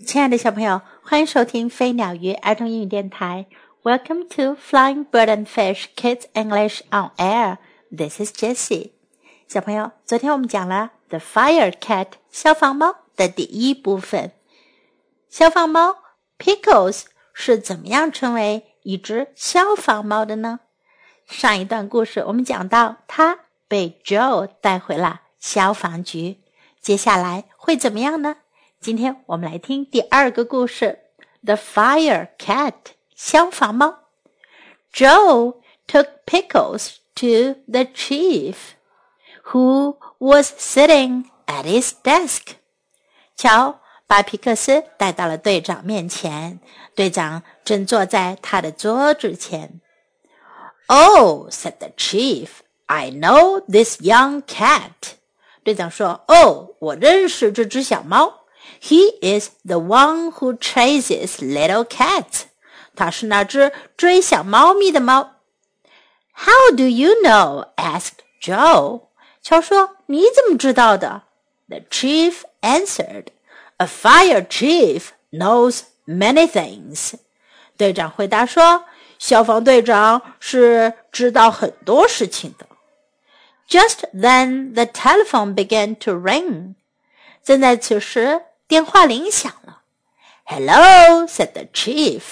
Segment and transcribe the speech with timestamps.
[0.00, 3.46] 亲爱的小朋友，欢迎收听飞鸟鱼儿童英语电台。
[3.84, 7.58] Welcome to Flying Bird and Fish Kids English on Air.
[7.96, 8.90] This is Jessie.
[9.46, 14.32] 小朋友，昨天我们讲了《The Fire Cat》消防猫的第一部分。
[15.28, 15.98] 消防猫
[16.36, 20.60] Pickles 是怎么样成为一只消防猫的呢？
[21.28, 23.38] 上一段故事我们讲到，它
[23.68, 26.38] 被 Joe 带回了消防局。
[26.80, 28.38] 接下来会怎么样呢？
[28.82, 30.98] 今天我们来听第二个故事，
[31.46, 32.72] 《The Fire Cat》
[33.14, 34.00] 消防猫。
[34.92, 38.54] Joe took Pickles to the chief,
[39.52, 42.54] who was sitting at his desk.
[43.36, 46.58] 乔把皮克斯带到了队长面前，
[46.96, 49.80] 队长正坐在他的桌子前。
[50.88, 52.48] "Oh," said the chief,
[52.86, 55.14] "I know this young cat."
[55.62, 58.40] 队长说：“哦，我认识这只小猫。”
[58.79, 62.43] He is the one who chases little cats.
[62.95, 65.35] 他是那只追小猫咪的猫。
[66.33, 67.67] How do you know?
[67.75, 69.07] asked Joe.
[69.41, 71.23] 乔说：“你怎么知道的？”
[71.69, 73.27] The chief answered,
[73.77, 77.13] "A fire chief knows many things."
[77.77, 78.85] 队长回答说：“
[79.19, 82.67] 消防队长是知道很多事情的。”
[83.67, 86.75] Just then the telephone began to ring.
[87.43, 89.82] 正在此时， 电话铃响了。
[90.44, 92.22] “Hello,” said the chief.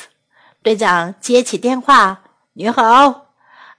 [0.63, 2.23] 队长接起电话
[2.55, 3.27] ：“你好。”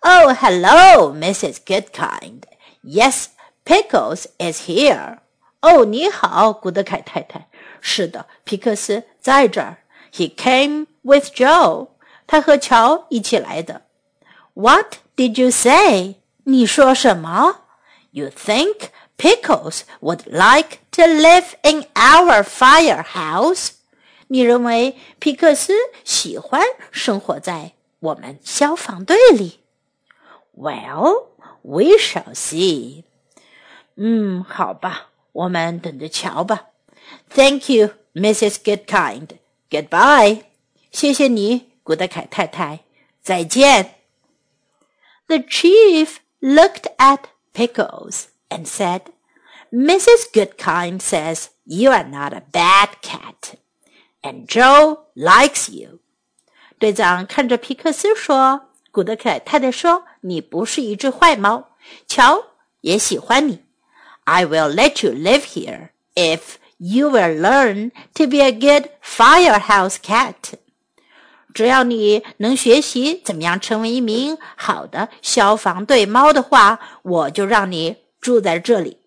[0.01, 1.57] “Oh, hello, Mrs.
[1.65, 2.43] Goodkind.
[2.83, 3.27] Yes,
[3.65, 5.19] Pickles is here.”
[5.61, 7.47] 哦，你好，古德凯太太。
[7.81, 9.77] 是的，皮克斯在这儿。
[10.11, 11.89] He came with Joe.
[12.25, 13.83] 他和乔一起来的。
[14.53, 16.15] What did you say?
[16.45, 17.61] 你说什么
[18.11, 18.87] ？You think
[19.20, 23.70] Pickles would like to live in our firehouse.
[24.28, 25.72] 你认为皮克斯
[26.04, 29.60] 喜欢生活在我们消防队里？
[30.56, 31.28] Well,
[31.62, 33.04] we shall see.
[33.94, 36.66] 嗯，好吧，我们等着瞧吧。
[37.30, 38.56] Thank you, Mrs.
[38.62, 39.28] Goodkind.
[39.70, 40.42] Goodbye.
[40.90, 42.80] 谢谢你，古德凯太太。
[43.22, 43.94] 再见。
[45.26, 47.20] The chief looked at
[47.52, 49.02] Pickles and said,
[49.72, 50.30] Mrs.
[50.32, 53.54] Goodkind says you are not a bad cat,
[54.22, 55.98] and Joe likes you.
[56.78, 61.70] 队长看着皮克斯说：“古德凯太太说你不是一只坏猫，
[62.06, 62.44] 乔
[62.80, 63.64] 也喜欢你。
[64.24, 70.34] I will let you live here if you will learn to be a good firehouse cat.”
[71.54, 78.98] 只要你能学习怎么样成为一名好的消防队猫的话，我就让你住在这里。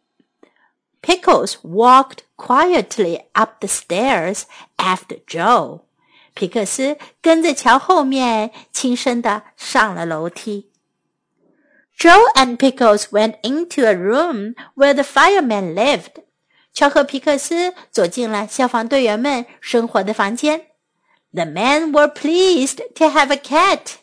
[1.03, 4.43] Pickles walked quietly up the stairs
[4.77, 5.81] after Joe。
[6.33, 10.69] 皮克斯跟在乔后面，轻声地上了楼梯。
[11.97, 16.23] Joe and Pickles went into a room where the firemen lived。
[16.73, 20.67] 乔和皮克斯走进了消防队员们生活的房间。
[21.33, 23.95] The men were pleased to have a cat.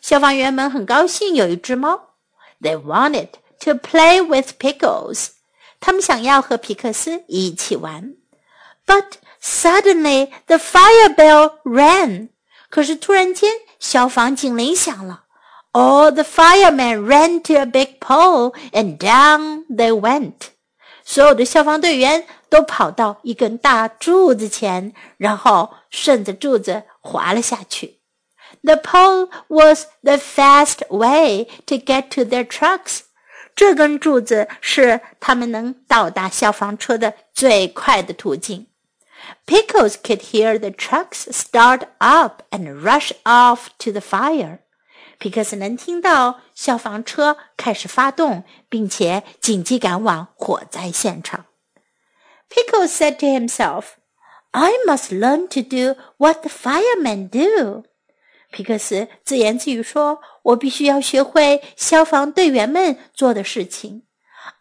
[0.00, 2.14] 消防员们很高兴有一只猫。
[2.60, 3.28] They wanted
[3.60, 5.32] to play with Pickles.
[5.79, 8.15] 他们想要和皮克斯一起玩。
[8.85, 9.05] But
[9.41, 12.29] suddenly the fire bell rang.
[12.69, 15.23] 可是突然间，消防警铃响了。
[15.73, 20.49] All the firemen ran to a big pole and down they went.
[21.03, 27.99] 所有的消防队员都跑到一根大柱子前，然后顺着柱子滑了下去。
[28.63, 33.01] The pole was the fast way to get to their trucks。
[33.56, 38.66] 这根柱子是他们能到达消防车的最快的途径。
[39.46, 44.58] Pickles could hear the trucks start up and rush off to the fire。
[45.18, 51.46] 皮克斯能听到消防车开始发动，并且紧急赶往火灾现场。
[52.50, 53.84] Pickles said to himself,
[54.50, 57.84] "I must learn to do what the firemen do."
[58.51, 64.03] 皮克斯自言自语说：“我必须要学会消防队员们做的事情。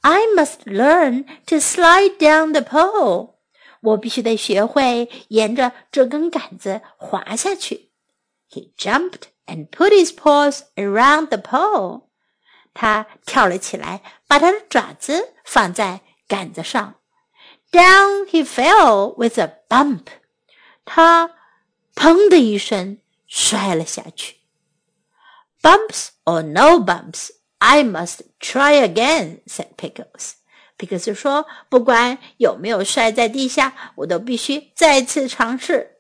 [0.00, 3.36] I must learn to slide down the pole.
[3.80, 7.90] 我必须得学会沿着这根杆子滑下去。”
[8.50, 12.02] He jumped and put his paws around the pole.
[12.74, 16.96] 他跳了起来，把他的爪子放在杆子上。
[17.72, 20.06] Down he fell with a bump.
[20.84, 21.30] 他
[21.94, 24.37] 砰的一声摔了下去。
[25.61, 27.29] Bumps or no bumps,
[27.59, 30.33] I must try again," said Pickles.
[30.77, 35.97] 皮克斯说：“不管有没有摔在地下，我都必须再次尝试。”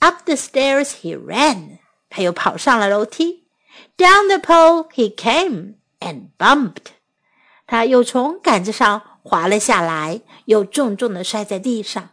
[0.00, 1.78] Up the stairs he ran，
[2.10, 3.48] 他又跑上了楼梯。
[3.96, 6.92] Down the pole he came and bumped，
[7.66, 12.10] 他又从杆子上滑了下来，又重重的摔在地上。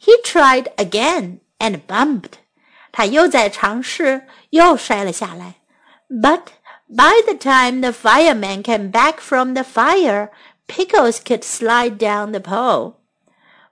[0.00, 2.40] He tried again and bumped，
[2.94, 5.56] 他又在尝试，又摔了下来。
[6.08, 6.42] But
[6.88, 10.30] by the time the fireman came back from the fire,
[10.66, 12.94] Pickles could slide down the pole.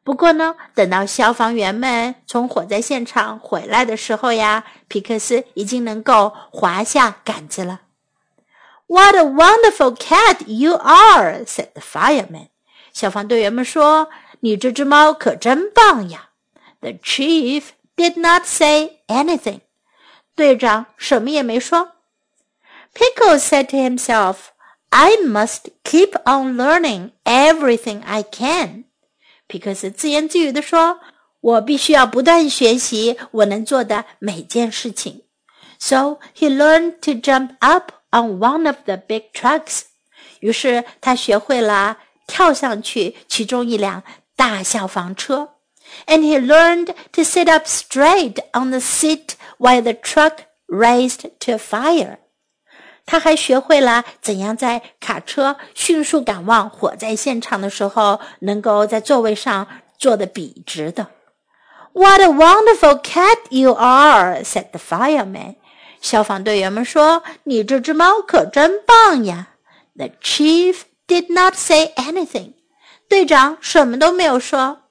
[0.02, 7.82] 不过呢，等到消防员们从火灾现场回来的时候呀，皮克斯已经能够滑下杆子了。
[8.86, 12.48] What a wonderful cat you are!" said the fireman.
[12.92, 16.30] 消防队员们说：“你这只猫可真棒呀！”
[16.80, 17.64] The chief
[17.96, 19.60] did not say anything.
[20.34, 21.92] 队长什么也没说。
[22.94, 24.50] Pickles said to himself.
[24.90, 28.84] I must keep on learning everything I can.
[29.46, 35.24] 皮克斯自言自语地说：“我必须要不断学习我能做的每件事情。”
[35.78, 39.82] So he learned to jump up on one of the big trucks.
[40.40, 44.02] 于是他学会了跳上去其中一辆
[44.36, 45.51] 大消防车。
[46.06, 51.58] And he learned to sit up straight on the seat while the truck raced to
[51.58, 52.18] fire.
[53.06, 59.66] 他还学会了怎样在卡车迅速赶往火灾现场的时候，能够在座位上
[59.98, 61.08] 坐得笔直的。
[61.94, 65.56] What a wonderful cat you are!" said the fireman.
[66.00, 69.48] 消防队员们说：“你这只猫可真棒呀！”
[69.96, 72.52] The chief did not say anything.
[73.08, 74.81] 队长什么都没有说。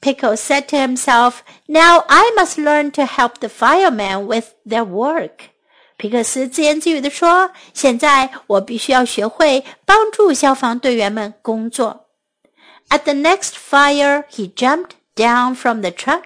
[0.00, 5.50] Pickle said to himself, "Now I must learn to help the firemen with their work."
[5.96, 12.06] 皮克斯自言自语地说：“现在我必须要学会帮助消防队员们工作。”
[12.88, 16.24] At the next fire, he jumped down from the truck.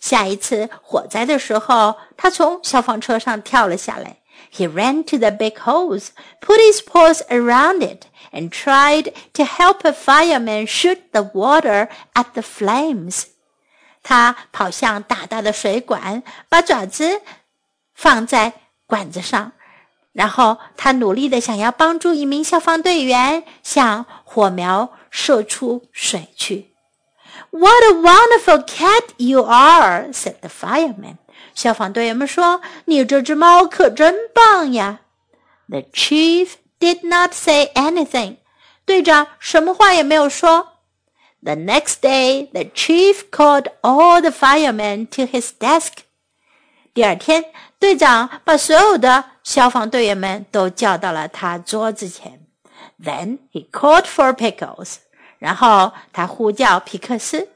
[0.00, 4.18] 下一次火灾的时候，他从消防车上跳了下来。
[4.50, 6.10] He ran to the big hose,
[6.40, 12.32] put his paws around it, and tried to help a fireman shoot the water at
[12.34, 13.24] the flames.
[14.02, 17.22] 他跑向大大的水管，把爪子
[17.94, 18.52] 放在
[18.86, 19.52] 管子上，
[20.12, 26.72] 然后他努力的想要帮助一名消防队员向火苗射出水去。
[27.50, 31.16] What a wonderful cat you are!" said the fireman.
[31.54, 35.00] 消防队员们说：“你这只猫可真棒呀！”
[35.68, 38.36] The chief did not say anything.
[38.84, 40.74] 队长什么话也没有说。
[41.42, 45.92] The next day, the chief called all the firemen to his desk.
[46.94, 47.44] 第二天，
[47.78, 52.46] 队长把所有的消防队员们都叫到了他桌子前。
[53.02, 54.96] Then he called for Pickles，
[55.38, 57.48] 然后他呼叫皮克斯。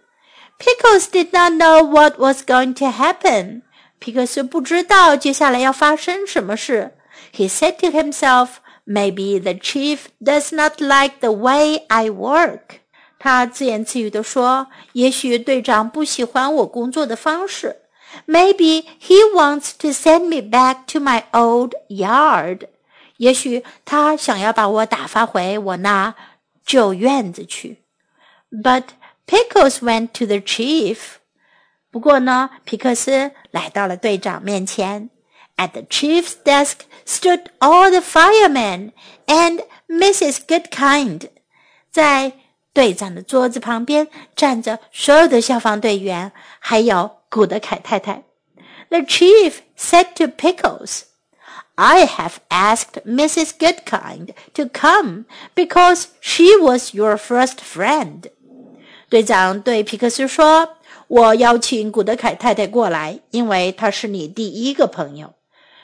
[0.59, 3.63] Pickles did not know what was going to happen。
[4.00, 6.96] 皮克斯不知道接下来要发生什么事。
[7.34, 8.50] He said to himself,
[8.86, 12.80] "Maybe the chief does not like the way I work."
[13.18, 17.78] 他自言自语地说：“也许队长不喜欢我工作的方式。”
[18.28, 22.68] Maybe he wants to send me back to my old yard.
[23.18, 26.14] 也许他想要把我打发回我那
[26.66, 27.80] 旧院子去。
[28.52, 28.84] But
[29.28, 30.98] Pickles went to the chief.
[31.92, 35.11] 不过呢，皮克斯来到了队长面前。
[35.57, 38.93] At the chief's desk stood all the firemen
[39.27, 40.39] and Mrs.
[40.47, 41.29] Goodkind.
[41.91, 42.33] 在
[42.73, 48.23] 队长的桌子旁边站着所有的消防队员，还有古德凯太太。
[48.89, 51.03] The chief said to Pickles,
[51.75, 53.53] I have asked Mrs.
[53.59, 55.25] Goodkind to come
[55.55, 58.31] because she was your first friend.
[59.09, 60.77] 队长对皮克斯说：“
[61.09, 65.35] 我邀请古德凯太太过来，因为她是你第一个朋友。”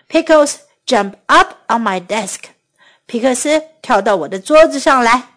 [0.09, 0.57] Pickles
[0.87, 2.41] jump up on my desk.
[3.07, 5.29] 皮克斯跳到我的桌子上来。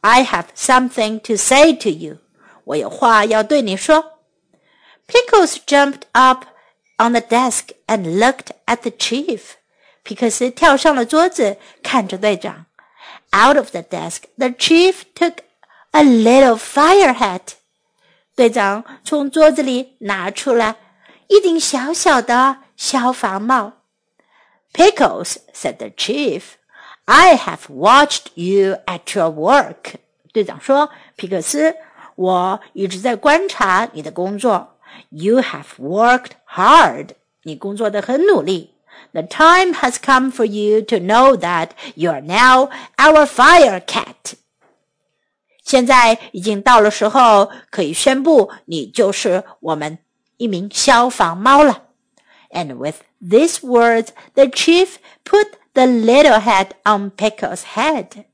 [0.00, 2.18] I have something to say to you.
[2.64, 4.18] 我有话要对你说。
[5.06, 6.46] Pickles jumped up
[6.96, 9.40] on the desk and looked at the chief.
[10.02, 12.66] 皮克斯跳上了桌子，看着队长。
[13.30, 15.38] Out of the desk, the chief took
[15.90, 17.54] a little fire hat.
[18.39, 20.77] 队长从桌子里拿出来
[21.27, 23.73] 一顶小小的消防帽。
[24.73, 26.53] Pickles, said the chief,
[27.03, 29.95] I have watched you at your work.
[30.31, 31.75] 队长说：“皮克斯，
[32.15, 34.77] 我一直在观察你的工作。”
[35.09, 37.09] You have worked hard.
[37.43, 38.73] 你工作的很努力。
[39.11, 44.37] The time has come for you to know that you are now our fire cat.
[45.69, 49.99] 现在已经到了时候，可以宣布你就是我们
[50.37, 51.83] 一名消防猫了。
[52.49, 58.25] And with these words, the chief put the little hat on Pickle's head.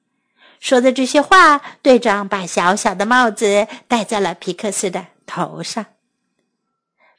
[0.61, 5.85] 说的这些话，队长把小小的帽子戴在了皮克斯的头上。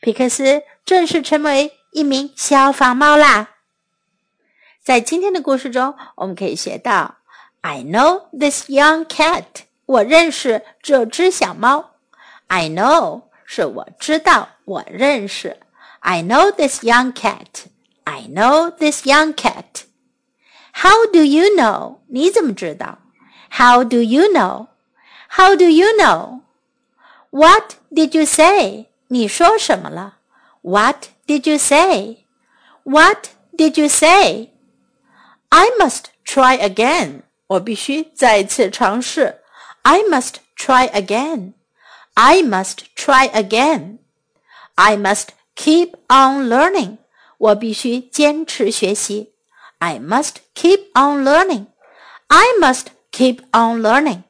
[0.01, 3.51] 皮克斯正式成为一名消防猫啦。
[4.83, 7.17] 在今天的故事中，我们可以学到
[7.61, 9.66] ：I know this young cat。
[9.87, 11.93] 我认识这只小猫。
[12.49, 15.57] I know 是我知道，我认识。
[16.01, 17.67] I know this young cat.
[18.05, 19.85] I know this young cat.
[20.73, 21.99] How do you know?
[22.09, 22.99] 你怎么知道
[23.51, 24.69] ？How do you know?
[25.31, 26.41] How do you know?
[27.31, 28.87] What did you say?
[29.09, 30.19] 你说什么了
[30.63, 32.27] ？What did you say?
[32.85, 34.51] What did you say?
[35.49, 37.23] I must try again.
[37.49, 39.41] 我必须再次尝试。
[39.86, 41.54] I must try again.
[42.16, 44.00] I must try again.
[44.78, 46.98] I must keep on learning.
[47.38, 49.34] 我必须坚持学习。
[49.80, 51.68] I must keep on learning.
[52.28, 54.24] I must keep on learning.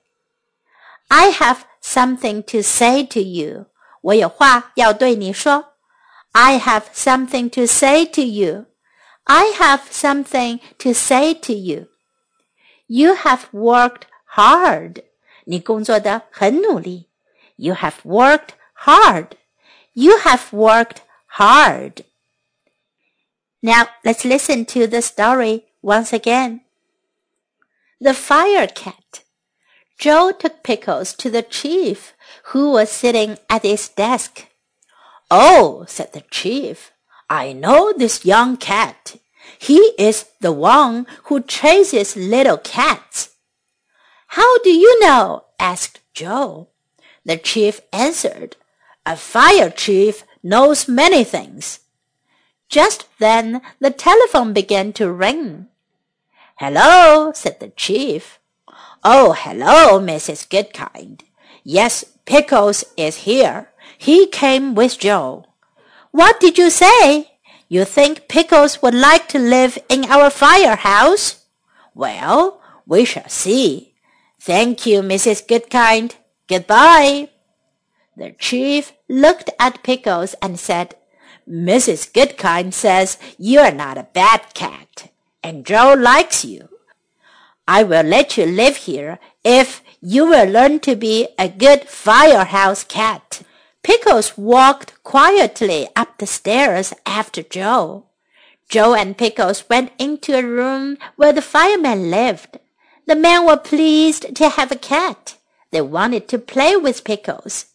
[1.09, 3.65] I have something to say to you.
[4.01, 5.73] 我有话要对你说。
[6.31, 8.65] I have something to say to you.
[9.25, 11.87] I have something to say to you.
[12.87, 15.03] You have worked hard.
[15.45, 17.07] 你工作的很努力。
[17.55, 19.29] You have worked hard.
[19.93, 21.01] You have worked
[21.37, 22.03] hard.
[23.61, 26.61] Now let's listen to the story once again.
[27.99, 29.23] The Fire Cat.
[29.99, 32.13] Joe took Pickles to the chief,
[32.45, 34.47] who was sitting at his desk.
[35.29, 36.91] Oh, said the chief,
[37.29, 39.17] I know this young cat.
[39.59, 43.29] He is the one who chases little cats.
[44.28, 45.44] How do you know?
[45.58, 46.68] asked Joe.
[47.24, 48.56] The chief answered,
[49.04, 51.80] A fire chief knows many things.
[52.68, 55.68] Just then the telephone began to ring.
[56.56, 58.38] Hello, said the chief.
[59.04, 60.48] Oh, hello, Mrs.
[60.48, 61.20] Goodkind.
[61.62, 63.70] Yes, Pickles is here.
[63.98, 65.46] He came with Joe.
[66.10, 67.32] What did you say?
[67.68, 71.44] You think Pickles would like to live in our firehouse?
[71.94, 73.94] Well, we shall see.
[74.46, 75.44] Thank you, Mrs.
[75.44, 76.14] Goodkind.
[76.46, 77.30] Goodbye.
[78.16, 80.94] The chief looked at Pickles and said,
[81.50, 82.12] Mrs.
[82.12, 85.10] Goodkind says you're not a bad cat,
[85.42, 86.68] and Joe likes you.
[87.66, 92.84] I will let you live here if you will learn to be a good firehouse
[92.84, 93.42] cat.
[93.82, 98.06] Pickles walked quietly up the stairs after Joe.
[98.68, 102.60] Joe and Pickles went into a room where the fireman lived.
[103.06, 105.36] The men were pleased to have a cat.
[105.70, 107.66] They wanted to play with Pickles.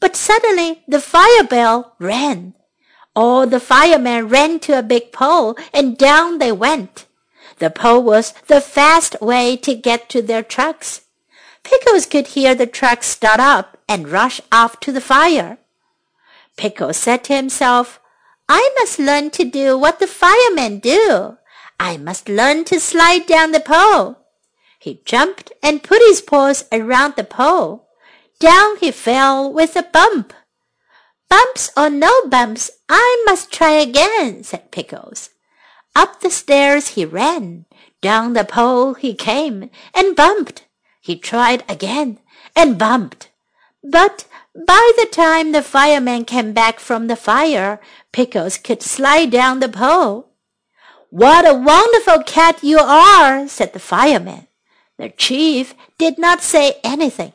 [0.00, 2.54] But suddenly the fire bell rang.
[3.14, 7.06] All the firemen ran to a big pole and down they went.
[7.58, 11.02] The pole was the fast way to get to their trucks.
[11.62, 15.58] Pickles could hear the trucks start up and rush off to the fire.
[16.56, 18.00] Pickles said to himself,
[18.48, 21.38] I must learn to do what the firemen do.
[21.78, 24.21] I must learn to slide down the pole.
[24.82, 27.86] He jumped and put his paws around the pole.
[28.40, 30.32] Down he fell with a bump.
[31.30, 35.30] Bumps or no bumps, I must try again, said Pickles.
[35.94, 37.64] Up the stairs he ran.
[38.00, 40.66] Down the pole he came and bumped.
[41.00, 42.18] He tried again
[42.56, 43.30] and bumped.
[43.84, 49.60] But by the time the fireman came back from the fire, Pickles could slide down
[49.60, 50.32] the pole.
[51.10, 54.48] What a wonderful cat you are, said the fireman.
[55.02, 57.32] The chief did not say anything.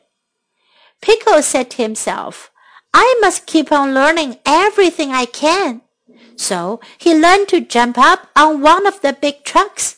[1.01, 2.49] Pickle said to himself,
[2.93, 5.81] I must keep on learning everything I can.
[6.37, 9.97] So he learned to jump up on one of the big trucks,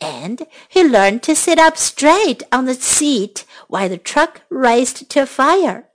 [0.00, 5.22] and he learned to sit up straight on the seat while the truck raced to
[5.22, 5.88] a fire.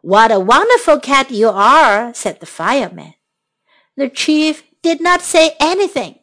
[0.00, 3.14] What a wonderful cat you are, said the fireman.
[3.96, 6.20] The chief did not say anything.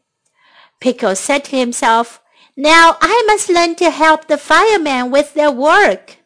[0.80, 2.21] Pickle said to himself,
[2.56, 6.18] now I must learn to help the firemen with their work.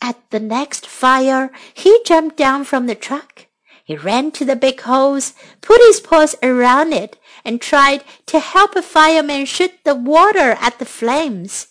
[0.00, 3.46] At the next fire, he jumped down from the truck.
[3.84, 8.76] He ran to the big hose, put his paws around it, and tried to help
[8.76, 11.68] a fireman shoot the water at the flames.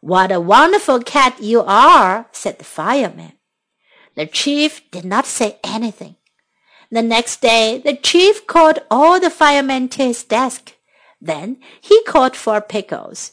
[0.00, 3.32] What a wonderful cat you are, said the fireman.
[4.16, 6.16] The chief did not say anything.
[6.90, 10.73] The next day, the chief called all the firemen to his desk.
[11.24, 13.32] Then he called for Pickles.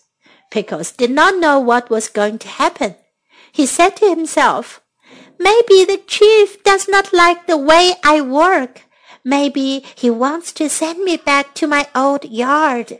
[0.50, 2.96] Pickles did not know what was going to happen.
[3.52, 4.82] he said to himself,
[5.38, 8.84] Maybe the chief does not like the way I work.
[9.26, 13.00] Maybe he wants to send me back to my old yard.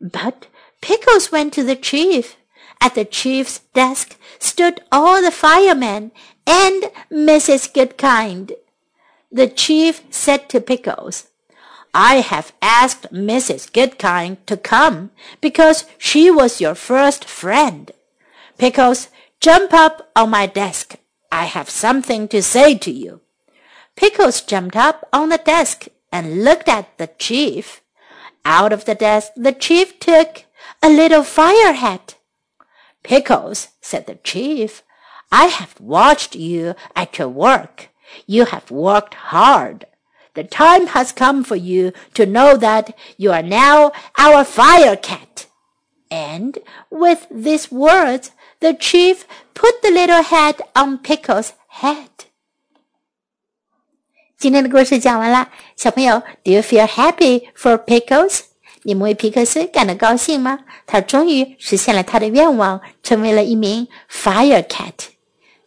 [0.00, 0.46] But
[0.80, 2.36] Pickles went to the chief.
[2.80, 6.12] At the chief's desk stood all the firemen
[6.46, 7.70] and Mrs.
[7.76, 8.52] Goodkind.
[9.30, 11.28] The chief said to Pickles,
[11.94, 13.70] I have asked Mrs.
[13.70, 17.92] Goodkind to come because she was your first friend.
[18.58, 19.08] Pickles,
[19.40, 20.96] jump up on my desk.
[21.30, 23.20] I have something to say to you.
[23.94, 27.80] Pickles jumped up on the desk and looked at the chief.
[28.44, 30.44] Out of the desk, the chief took
[30.82, 32.16] a little fire hat.
[33.04, 34.82] Pickles, said the chief,
[35.30, 37.90] I have watched you at your work.
[38.26, 39.86] You have worked hard
[40.33, 45.45] The time has come for you to know that you are now our fire cat.
[46.09, 46.57] And
[46.89, 48.29] with these words,
[48.59, 51.49] the chief put the little hat on Pickle's
[51.81, 52.09] head.
[54.37, 58.41] 今天的故事讲完了，小朋友，Do you feel happy for Pickles？
[58.83, 60.59] 你们为皮克斯感到高兴吗？
[60.87, 64.93] 他终于实现了他的愿望，成为了一名 Fire Cat。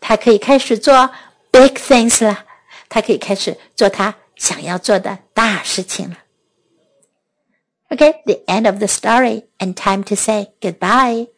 [0.00, 1.10] 他可以开始做
[1.50, 2.46] big things 了，
[2.88, 6.18] 他可以开始做他 想要做的大事情了。
[7.90, 11.28] Okay, the end of the story and time to say goodbye.